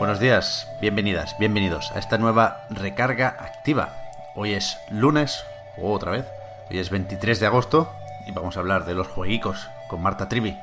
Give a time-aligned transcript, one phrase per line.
[0.00, 3.90] Buenos días, bienvenidas, bienvenidos a esta nueva recarga activa.
[4.34, 5.44] Hoy es lunes,
[5.76, 6.24] o otra vez,
[6.70, 7.92] hoy es 23 de agosto
[8.26, 10.58] y vamos a hablar de los jueguicos con Marta Trivi.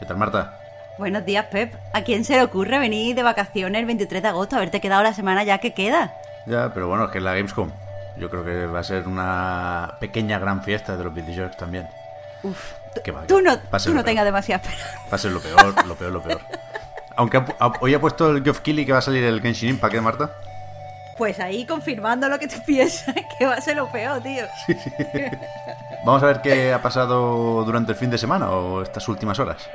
[0.00, 0.58] ¿Qué tal Marta?
[0.98, 1.72] Buenos días, Pep.
[1.92, 4.56] ¿A quién se le ocurre venir de vacaciones el 23 de agosto?
[4.56, 6.12] Haberte quedado la semana ya que queda.
[6.46, 7.70] Ya, pero bueno, es que es la Gamescom.
[8.16, 11.86] Yo creo que va a ser una pequeña gran fiesta de los videojuegos también.
[12.42, 12.72] Uf.
[13.04, 13.24] ¿Qué va?
[13.28, 15.00] Tú no, tú no tengas demasiada esperanza.
[15.08, 16.40] Va a ser lo peor, lo peor, lo peor.
[17.20, 19.42] Aunque ha pu- ha- hoy ha puesto el Geoff Keighley que va a salir el
[19.42, 20.30] Genshin Impact, ¿eh, Marta?
[21.18, 24.44] Pues ahí confirmando lo que tú piensas, que va a ser lo peor, tío.
[26.06, 29.68] Vamos a ver qué ha pasado durante el fin de semana o estas últimas horas.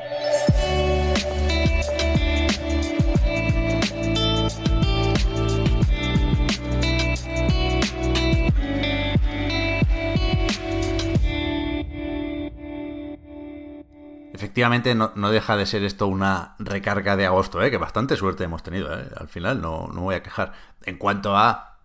[14.36, 17.72] Efectivamente, no, deja de ser esto una recarga de agosto, ¿eh?
[17.72, 18.94] que bastante suerte hemos tenido.
[18.94, 19.08] ¿eh?
[19.16, 20.52] Al final, no, no voy a quejar.
[20.84, 21.78] En cuanto a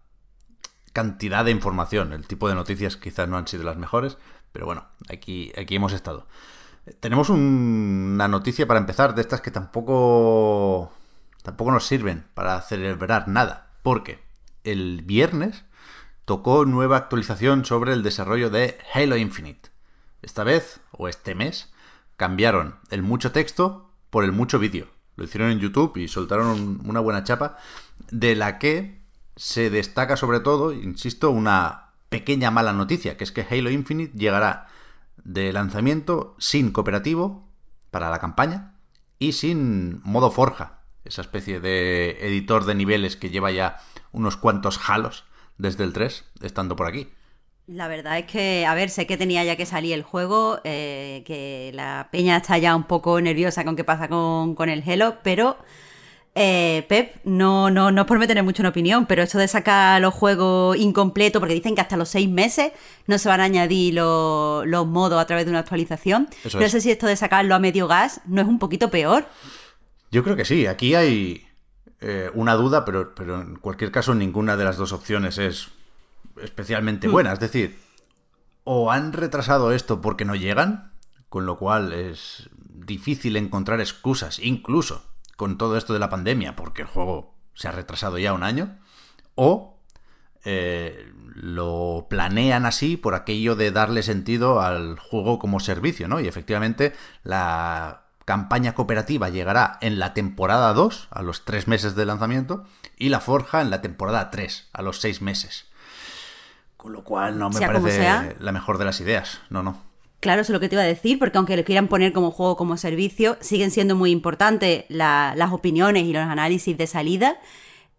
[0.93, 2.13] cantidad de información.
[2.13, 4.19] El tipo de noticias quizás no han sido las mejores,
[4.51, 6.27] pero bueno, aquí, aquí hemos estado.
[6.99, 10.93] Tenemos un- una noticia para empezar de estas que tampoco,
[11.45, 14.19] tampoco nos sirven para celebrar nada, porque
[14.65, 15.63] el viernes
[16.25, 19.71] tocó nueva actualización sobre el desarrollo de Halo Infinite.
[20.23, 21.73] Esta vez, o este mes,
[22.21, 24.89] cambiaron el mucho texto por el mucho vídeo.
[25.17, 27.57] Lo hicieron en YouTube y soltaron un- una buena chapa
[28.11, 29.01] de la que
[29.37, 34.69] se destaca sobre todo, insisto, una pequeña mala noticia, que es que Halo Infinite llegará
[35.25, 37.49] de lanzamiento sin cooperativo
[37.91, 38.75] para la campaña
[39.19, 43.79] y sin modo forja, esa especie de editor de niveles que lleva ya
[44.13, 45.25] unos cuantos halos
[45.57, 47.09] desde el 3, estando por aquí.
[47.67, 51.23] La verdad es que, a ver, sé que tenía ya que salir el juego, eh,
[51.25, 55.19] que la peña está ya un poco nerviosa con qué pasa con, con el Halo,
[55.23, 55.57] pero
[56.35, 60.01] eh, Pep, no, no, no es por meter mucho en opinión, pero esto de sacar
[60.01, 62.73] los juegos incompletos, porque dicen que hasta los seis meses
[63.07, 66.29] no se van a añadir los, los modos a través de una actualización.
[66.45, 66.73] Eso no es.
[66.73, 69.27] sé si esto de sacarlo a medio gas no es un poquito peor.
[70.11, 71.47] Yo creo que sí, aquí hay
[72.01, 75.69] eh, una duda, pero, pero en cualquier caso ninguna de las dos opciones es
[76.43, 77.33] especialmente buena.
[77.33, 77.79] Es decir,
[78.65, 80.93] o han retrasado esto porque no llegan,
[81.29, 85.05] con lo cual es difícil encontrar excusas, incluso
[85.37, 88.79] con todo esto de la pandemia, porque el juego se ha retrasado ya un año,
[89.35, 89.79] o
[90.45, 96.21] eh, lo planean así por aquello de darle sentido al juego como servicio, ¿no?
[96.21, 102.07] Y efectivamente la campaña cooperativa llegará en la temporada 2, a los 3 meses de
[102.07, 102.65] lanzamiento,
[102.97, 105.70] y la forja en la temporada 3, a los 6 meses.
[106.81, 108.35] Con lo cual no me Sea parece sea.
[108.41, 109.41] la mejor de las ideas.
[109.51, 109.83] No, no.
[110.21, 112.31] Claro, eso es lo que te iba a decir, porque aunque lo quieran poner como
[112.31, 117.39] juego, como servicio, siguen siendo muy importantes la- las opiniones y los análisis de salida.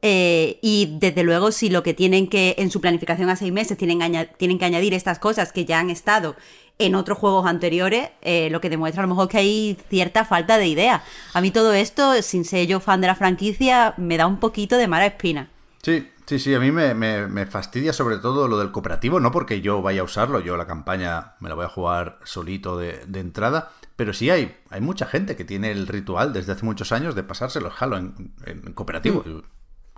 [0.03, 3.78] Eh, y desde luego, si lo que tienen que, en su planificación a seis meses,
[3.78, 4.00] tienen,
[4.38, 6.36] tienen que añadir estas cosas que ya han estado
[6.80, 10.58] en otros juegos anteriores, eh, lo que demuestra a lo mejor que hay cierta falta
[10.58, 11.03] de idea.
[11.36, 14.78] A mí todo esto, sin ser yo fan de la franquicia, me da un poquito
[14.78, 15.50] de mala espina.
[15.84, 19.32] Sí, sí, sí, a mí me, me- me fastidia sobre todo lo del cooperativo, no
[19.32, 23.04] porque yo vaya a usarlo, yo la campaña me la voy a jugar solito de,
[23.08, 26.92] de entrada, pero sí hay, hay mucha gente que tiene el ritual desde hace muchos
[26.92, 29.24] años de pasarse los Halo en, en cooperativo.
[29.26, 29.42] Yo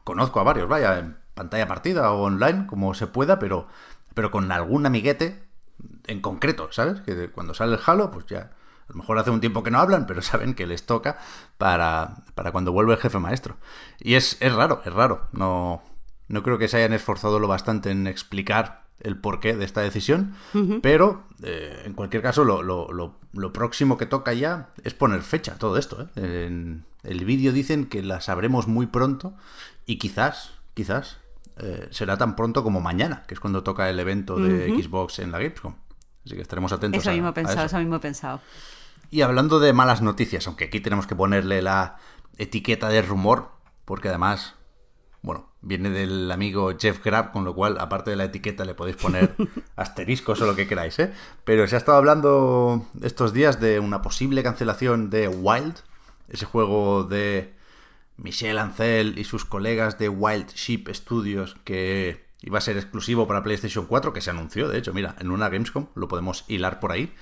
[0.03, 3.67] Conozco a varios, vaya, en pantalla partida o online, como se pueda, pero,
[4.13, 5.43] pero con algún amiguete
[6.07, 6.99] en concreto, ¿sabes?
[7.01, 9.79] Que cuando sale el Halo, pues ya, a lo mejor hace un tiempo que no
[9.79, 11.17] hablan, pero saben que les toca
[11.57, 13.55] para, para cuando vuelve el jefe maestro.
[13.99, 15.27] Y es, es raro, es raro.
[15.31, 15.81] No,
[16.33, 20.33] no creo que se hayan esforzado lo bastante en explicar el porqué de esta decisión,
[20.81, 25.21] pero eh, en cualquier caso lo, lo- lo- lo próximo que toca ya es poner
[25.21, 26.03] fecha a todo esto.
[26.15, 26.45] ¿eh?
[26.45, 29.33] En el vídeo dicen que la sabremos muy pronto
[29.85, 31.17] y quizás, quizás
[31.57, 35.31] eh, será tan pronto como mañana, que es cuando toca el evento de Xbox en
[35.31, 35.75] la Gamescom.
[36.25, 37.65] Así que estaremos atentos Eso a- mismo he pensado, eso.
[37.65, 38.39] eso mismo he pensado.
[39.11, 41.97] Y hablando de malas noticias, aunque aquí tenemos que ponerle la
[42.37, 43.49] etiqueta de rumor,
[43.85, 44.55] porque además
[45.23, 48.97] bueno, viene del amigo Jeff Grab, con lo cual, aparte de la etiqueta, le podéis
[48.97, 49.33] poner
[49.77, 51.13] asteriscos o lo que queráis, ¿eh?
[51.45, 55.75] Pero se ha estado hablando estos días de una posible cancelación de Wild,
[56.27, 57.53] ese juego de
[58.17, 63.43] Michel Ancel y sus colegas de Wild Sheep Studios que iba a ser exclusivo para
[63.43, 66.91] PlayStation 4, que se anunció, de hecho, mira, en una Gamescom, lo podemos hilar por
[66.91, 67.13] ahí,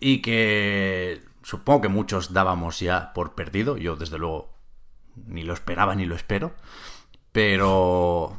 [0.00, 4.56] y que supongo que muchos dábamos ya por perdido, yo desde luego
[5.26, 6.54] ni lo esperaba ni lo espero,
[7.36, 8.34] pero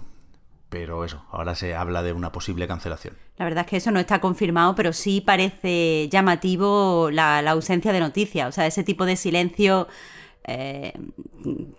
[0.69, 3.15] pero eso, ahora se habla de una posible cancelación.
[3.37, 7.93] La verdad es que eso no está confirmado, pero sí parece llamativo la, la ausencia
[7.93, 9.87] de noticias, o sea, ese tipo de silencio
[10.45, 10.93] eh,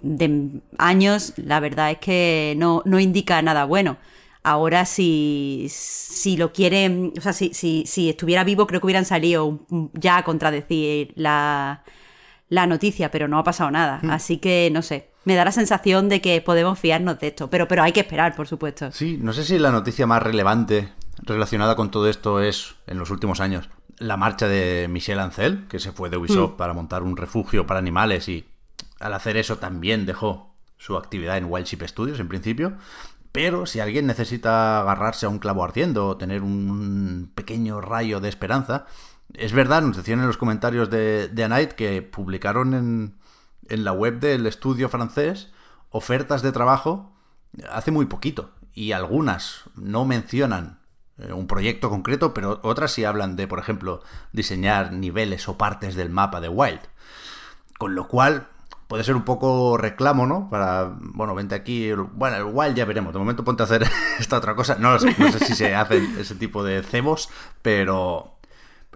[0.00, 3.98] de años, la verdad es que no, no indica nada bueno.
[4.44, 9.04] Ahora, si, si lo quieren, o sea, si, si, si, estuviera vivo, creo que hubieran
[9.04, 9.58] salido
[9.92, 11.82] ya a contradecir la,
[12.48, 13.98] la noticia, pero no ha pasado nada.
[14.02, 14.10] Hmm.
[14.10, 17.68] Así que, no sé, me da la sensación de que podemos fiarnos de esto, pero,
[17.68, 18.90] pero hay que esperar, por supuesto.
[18.92, 20.88] Sí, no sé si la noticia más relevante
[21.18, 25.80] relacionada con todo esto es, en los últimos años, la marcha de Michel Ancel, que
[25.80, 26.56] se fue de Ubisoft hmm.
[26.56, 28.46] para montar un refugio para animales y
[29.00, 32.78] al hacer eso también dejó su actividad en Wildship Studios en principio.
[33.30, 38.30] Pero si alguien necesita agarrarse a un clavo ardiendo o tener un pequeño rayo de
[38.30, 38.86] esperanza,
[39.34, 43.17] es verdad, nos decían en los comentarios de, de Night que publicaron en,
[43.68, 45.50] en la web del estudio francés
[45.90, 47.12] ofertas de trabajo
[47.70, 48.50] hace muy poquito.
[48.74, 50.78] Y algunas no mencionan
[51.18, 55.96] eh, un proyecto concreto, pero otras sí hablan de, por ejemplo, diseñar niveles o partes
[55.96, 56.80] del mapa de Wild.
[57.78, 58.48] Con lo cual,
[58.86, 60.48] puede ser un poco reclamo, ¿no?
[60.48, 63.86] Para, bueno, vente aquí, bueno, el Wild ya veremos, de momento ponte a hacer
[64.18, 67.28] esta otra cosa, no no sé si se hacen ese tipo de cebos,
[67.62, 68.37] pero,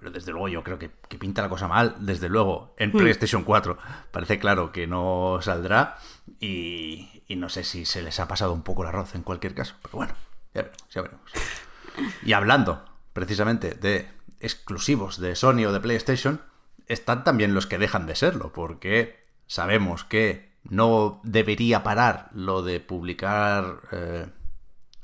[0.03, 2.99] pero desde luego yo creo que, pinta la cosa mal, desde luego, en hmm.
[2.99, 3.79] PlayStation 4
[4.11, 5.97] parece claro que no saldrá
[6.41, 9.55] y, y no sé si se les ha pasado un poco el arroz en cualquier
[9.55, 10.13] caso, pero bueno,
[10.55, 11.31] ya veremos, ya veremos.
[12.25, 14.09] Y hablando precisamente de
[14.41, 16.41] exclusivos de Sony o de PlayStation,
[16.89, 22.81] están también los que dejan de serlo, porque sabemos que no debería parar lo de
[22.81, 24.27] publicar eh,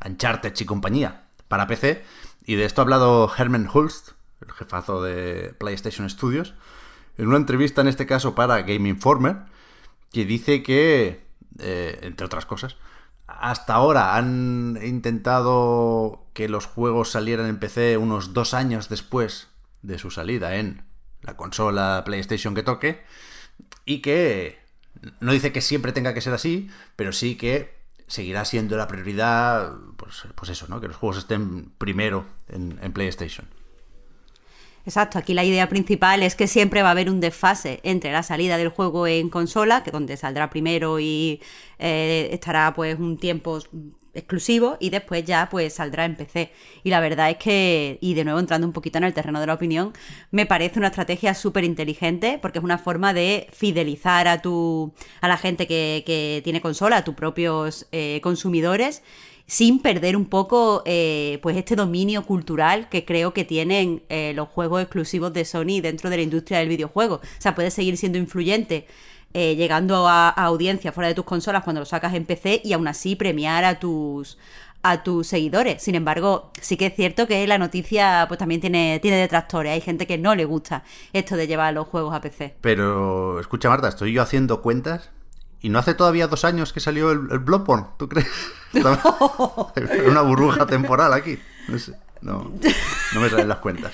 [0.04, 2.04] Uncharted y compañía para PC.
[2.44, 4.17] Y de esto ha hablado Herman Hulst,
[4.48, 6.54] el jefazo de PlayStation Studios,
[7.16, 9.36] en una entrevista en este caso para Game Informer,
[10.12, 11.24] que dice que,
[11.58, 12.76] eh, entre otras cosas,
[13.26, 19.48] hasta ahora han intentado que los juegos salieran en PC unos dos años después
[19.82, 20.82] de su salida en
[21.22, 23.04] la consola PlayStation que toque
[23.84, 24.58] y que
[25.20, 29.74] no dice que siempre tenga que ser así, pero sí que seguirá siendo la prioridad,
[29.96, 30.80] pues, pues eso, ¿no?
[30.80, 33.46] Que los juegos estén primero en, PlayStation.
[34.88, 38.22] Exacto, aquí la idea principal es que siempre va a haber un desfase entre la
[38.22, 41.42] salida del juego en consola, que donde saldrá primero y
[41.78, 43.58] eh, estará pues un tiempo
[44.14, 46.52] exclusivo y después ya pues saldrá en PC.
[46.84, 49.46] Y la verdad es que, y de nuevo entrando un poquito en el terreno de
[49.46, 49.92] la opinión,
[50.30, 55.28] me parece una estrategia súper inteligente porque es una forma de fidelizar a tu a
[55.28, 59.02] la gente que, que tiene consola, a tus propios eh, consumidores
[59.48, 64.48] sin perder un poco eh, pues este dominio cultural que creo que tienen eh, los
[64.48, 67.16] juegos exclusivos de Sony dentro de la industria del videojuego.
[67.16, 68.86] O sea, puede seguir siendo influyente
[69.32, 72.88] eh, llegando a, audiencia fuera de tus consolas cuando lo sacas en PC y aún
[72.88, 74.38] así premiar a tus
[74.82, 75.82] a tus seguidores.
[75.82, 79.72] Sin embargo, sí que es cierto que la noticia pues también tiene, tiene detractores.
[79.72, 82.54] Hay gente que no le gusta esto de llevar los juegos a PC.
[82.60, 85.10] Pero, escucha Marta, estoy yo haciendo cuentas
[85.60, 88.28] y no hace todavía dos años que salió el, el Bloodborne, ¿tú crees?
[90.06, 91.38] una burbuja temporal aquí.
[91.68, 92.52] No sé, no,
[93.14, 93.92] no me salen las cuentas.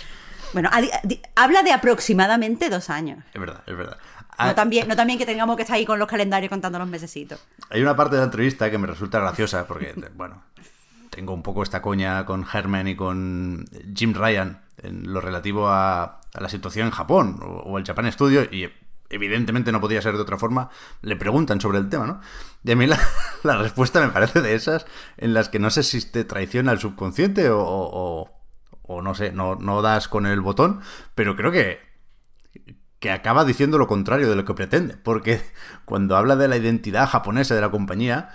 [0.53, 0.71] Bueno,
[1.35, 3.19] habla de aproximadamente dos años.
[3.35, 3.99] Es verdad, es verdad.
[4.39, 6.89] No ah, también, no también que tengamos que estar ahí con los calendarios contando los
[6.89, 7.41] mesecitos.
[7.71, 10.43] Hay una parte de la entrevista que me resulta graciosa porque, bueno,
[11.11, 16.21] tengo un poco esta coña con Herman y con Jim Ryan en lo relativo a,
[16.33, 18.69] la situación en Japón o, el Japan Studio y
[19.11, 20.71] evidentemente no podía ser de otra forma,
[21.03, 22.21] le preguntan sobre el tema, ¿no?
[22.65, 22.99] Y a mí la,
[23.59, 27.51] respuesta me parece de esas en las que no sé si te traiciona el subconsciente
[27.51, 28.31] o,
[28.83, 30.81] o, no sé, no, no das con el botón,
[31.15, 31.95] pero creo que
[33.05, 35.43] que acaba diciendo lo contrario de lo que pretende, porque
[35.85, 38.31] cuando habla de la identidad japonesa de la compañía,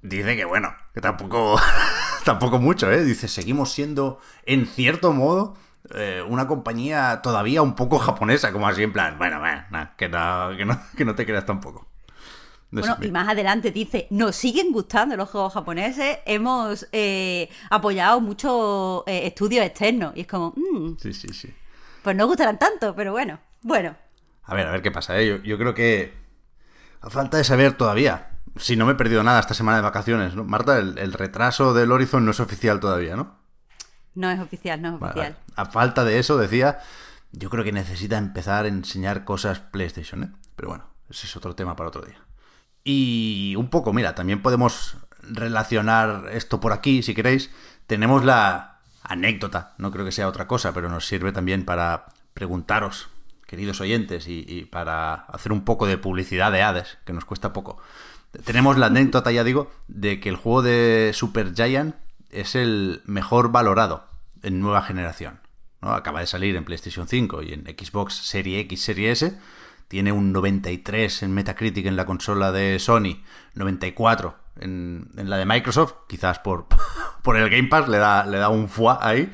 [0.00, 1.60] dice que bueno, que tampoco,
[2.24, 3.04] tampoco mucho, ¿eh?
[3.04, 5.58] Dice, seguimos siendo, en cierto modo,
[5.94, 9.63] eh, una compañía todavía un poco japonesa, como así en plan, bueno, bueno,
[9.96, 10.50] que, no,
[10.96, 11.86] que, no, te creas tampoco.
[12.70, 19.04] bueno, y más adelante dice, nos siguen gustando los juegos japoneses, hemos eh, apoyado muchos
[19.06, 20.12] eh, estudios externos.
[20.16, 21.54] Y es como, mm, sí, sí, sí.
[22.02, 23.96] Pues no gustarán tanto, pero bueno, bueno.
[24.44, 25.18] A ver, a ver qué pasa.
[25.18, 25.40] ¿eh?
[25.42, 26.12] Yo, creo que
[27.00, 30.34] a falta de saber todavía si no me he perdido nada esta semana de vacaciones,
[30.34, 30.44] ¿no?
[30.44, 33.36] Marta, el, retraso del Horizon no es oficial todavía, ¿no?
[34.14, 35.36] No es oficial, no es oficial.
[35.56, 36.78] A falta de eso, decía,
[37.36, 40.32] yo creo que necesita empezar a enseñar cosas PlayStation, ¿eh?
[40.56, 42.18] Pero bueno, ese es otro tema para otro día.
[42.84, 47.50] Y un poco, mira, también podemos relacionar esto por aquí, si queréis.
[47.86, 53.08] Tenemos la anécdota, no creo que sea otra cosa, pero nos sirve también para preguntaros,
[53.46, 57.78] queridos oyentes, y, para hacer un poco de publicidad de Hades, que nos cuesta poco.
[58.44, 61.96] Tenemos la anécdota, ya digo, de que el juego de Super Giant
[62.30, 64.06] es el mejor valorado
[64.42, 65.43] en nueva generación.
[65.84, 65.92] ¿No?
[65.92, 69.36] Acaba de salir en PlayStation 5 y en Xbox Serie X, Serie S.
[69.88, 73.22] Tiene un 93 en Metacritic en la consola de Sony,
[73.54, 76.66] 94 en, la de Microsoft, quizás por,
[77.22, 79.32] por el Game Pass le da, le da un foie ahí.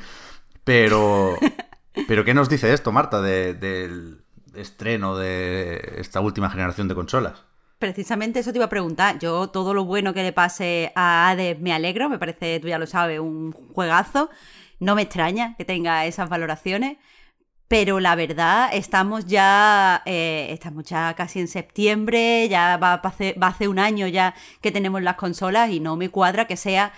[0.65, 1.37] Pero,
[2.09, 4.23] pero ¿qué nos dice esto, Marta, del
[4.55, 7.45] estreno de esta última generación de consolas?
[7.79, 9.19] Precisamente eso te iba a preguntar.
[9.19, 12.79] Yo todo lo bueno que le pase a Hades me alegro, me parece, tú ya
[12.79, 14.29] lo sabes, un juegazo.
[14.81, 16.99] No me extraña que tenga esas valoraciones.
[17.69, 23.69] Pero la verdad, estamos ya, eh, estamos ya casi en septiembre, ya va a, hacer
[23.69, 26.93] un año ya que tenemos las consolas y no me cuadra que sea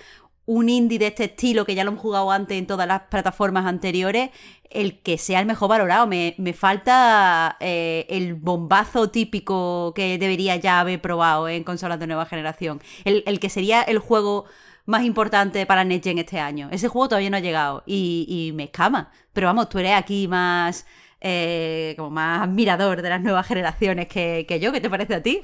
[0.47, 3.67] un indie de este estilo, que ya lo hemos jugado antes en todas las plataformas
[3.67, 4.31] anteriores,
[4.71, 6.07] el que sea el mejor valorado.
[6.07, 12.27] Me, falta eh, el bombazo típico que debería ya haber probado en consolas de nueva
[12.27, 12.81] generación.
[13.05, 14.47] El, que sería el juego
[14.87, 16.69] más importante para Next este año.
[16.73, 19.11] Ese juego todavía no ha llegado y, me escama.
[19.33, 20.87] Pero vamos, tú eres aquí más...
[21.25, 24.73] Eh, como más admirador de las nuevas generaciones que, que yo.
[24.73, 25.43] ¿Qué te parece a ti?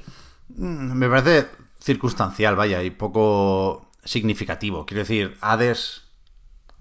[0.49, 1.47] Mm, me parece
[1.79, 4.85] circunstancial, vaya, y poco significativo.
[4.85, 6.03] Quiero decir, Hades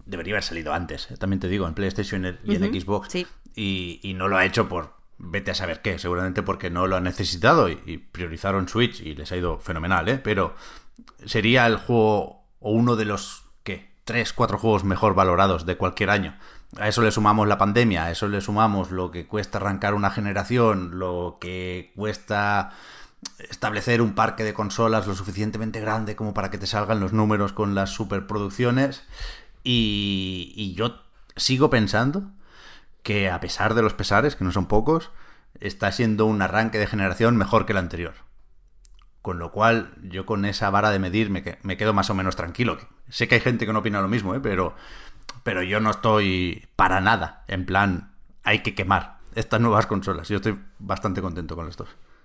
[0.04, 3.14] debería haber salido antes, eh, también te digo, en PlayStation y en Xbox.
[3.54, 7.00] Y, no lo ha hecho por vete a saber qué, seguramente porque no lo ha
[7.00, 10.18] necesitado y, priorizaron Switch y les ha ido fenomenal, ¿eh?
[10.18, 10.54] Pero
[11.26, 13.92] sería el juego o uno de los, ¿qué?
[14.04, 16.36] Tres, cuatro juegos mejor valorados de cualquier año.
[16.78, 20.10] A eso le sumamos la pandemia, a eso le sumamos lo que cuesta arrancar una
[20.10, 22.72] generación, lo que cuesta
[23.38, 27.52] establecer un parque de consolas lo suficientemente grande como para que te salgan los números
[27.52, 29.04] con las superproducciones.
[29.64, 31.02] Y, y yo
[31.36, 32.30] sigo pensando
[33.02, 35.10] que a pesar de los pesares, que no son pocos,
[35.60, 38.14] está siendo un arranque de generación mejor que el anterior.
[39.22, 42.36] Con lo cual, yo con esa vara de medir me, me quedo más o menos
[42.36, 42.78] tranquilo.
[43.08, 44.40] Sé que hay gente que no opina lo mismo, ¿eh?
[44.40, 44.74] pero,
[45.42, 48.12] pero yo no estoy para nada en plan,
[48.44, 50.28] hay que quemar estas nuevas consolas.
[50.28, 51.76] Yo estoy bastante contento con las.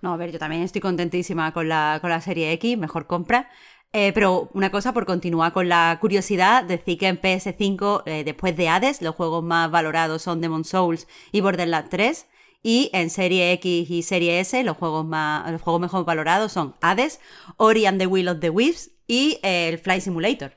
[0.01, 3.49] No, a ver, yo también estoy contentísima con la, con la serie X, mejor compra.
[3.95, 8.57] Eh, pero una cosa, por continuar con la curiosidad, decir que en PS5, eh, después
[8.57, 12.27] de Hades, los juegos más valorados son Demon Souls y Borderlands 3.
[12.63, 16.75] Y en Serie X y Serie S, los juegos, más, los juegos mejor valorados son
[16.81, 17.19] Hades,
[17.57, 20.53] Ori and the Will of the Wisps y eh, el Fly Simulator.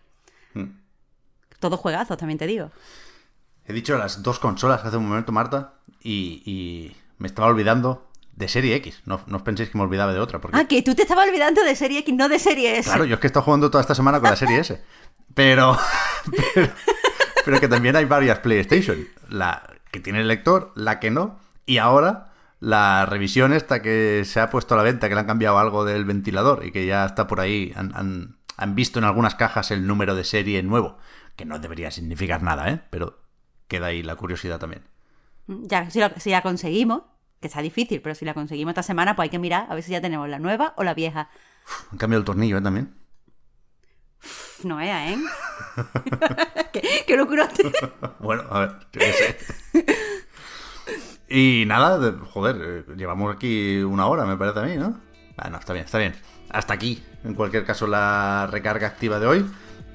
[0.54, 0.78] Hmm.
[1.58, 2.70] Todos juegazos, también te digo.
[3.66, 8.48] He dicho las dos consolas hace un momento, Marta, y, y me estaba olvidando de
[8.48, 9.02] serie X.
[9.06, 10.40] No, os penséis que me olvidaba de otra.
[10.40, 10.56] Porque...
[10.56, 12.88] Ah, que tú te estabas olvidando de serie X, no de serie S.
[12.88, 14.80] Claro, yo es que he estado jugando toda esta semana con la serie S.
[15.34, 15.76] Pero,
[17.44, 19.08] pero, que también hay varias PlayStation.
[19.28, 21.40] La que tiene el lector, la que no.
[21.66, 25.26] Y ahora la revisión esta que se ha puesto a la venta, que le han
[25.26, 27.72] cambiado algo del ventilador y que ya está por ahí.
[27.76, 30.98] Han, han visto en algunas cajas el número de serie nuevo.
[31.36, 32.80] Que no debería significar nada, ¿eh?
[32.90, 33.20] Pero
[33.68, 34.82] queda ahí la curiosidad también.
[35.46, 37.02] Ya, si, si la conseguimos,
[37.40, 39.82] que está difícil, pero si la conseguimos esta semana, pues hay que mirar a ver
[39.84, 41.28] si ya tenemos la nueva o la vieja.
[41.92, 42.62] Han cambiado el tornillo, ¿eh?
[42.62, 42.94] También.
[44.64, 45.18] no vea, ¿eh?
[46.72, 47.48] ¿Qué, qué locura.
[48.20, 49.38] bueno, a ver, qué sé.
[51.28, 55.00] Y nada, joder, eh, llevamos aquí una hora, me parece a mí, ¿no?
[55.36, 56.14] Bueno, está bien, está bien.
[56.50, 59.46] Hasta aquí, en cualquier caso, la recarga activa de hoy.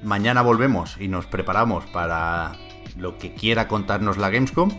[0.02, 2.52] Mañana volvemos y nos preparamos para
[2.96, 4.70] lo que quiera contarnos la Gamescom.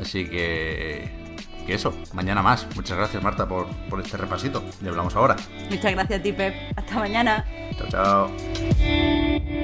[0.00, 1.24] Así que
[1.64, 2.66] que eso, mañana más.
[2.74, 4.62] Muchas gracias, Marta, por, por este repasito.
[4.82, 5.36] Y hablamos ahora.
[5.70, 6.54] Muchas gracias a ti, Pep.
[6.76, 7.44] Hasta mañana.
[7.78, 9.63] Chao, chao.